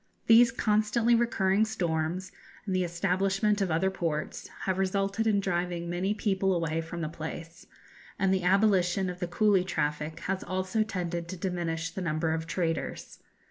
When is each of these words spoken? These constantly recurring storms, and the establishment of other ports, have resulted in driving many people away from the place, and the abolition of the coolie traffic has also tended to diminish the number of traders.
These 0.25 0.51
constantly 0.51 1.13
recurring 1.13 1.63
storms, 1.63 2.31
and 2.65 2.75
the 2.75 2.83
establishment 2.83 3.61
of 3.61 3.69
other 3.69 3.91
ports, 3.91 4.47
have 4.61 4.79
resulted 4.79 5.27
in 5.27 5.39
driving 5.39 5.87
many 5.91 6.15
people 6.15 6.55
away 6.55 6.81
from 6.81 7.01
the 7.01 7.07
place, 7.07 7.67
and 8.17 8.33
the 8.33 8.41
abolition 8.41 9.11
of 9.11 9.19
the 9.19 9.27
coolie 9.27 9.63
traffic 9.63 10.21
has 10.21 10.43
also 10.43 10.81
tended 10.81 11.27
to 11.27 11.37
diminish 11.37 11.91
the 11.91 12.01
number 12.01 12.33
of 12.33 12.47
traders. 12.47 13.19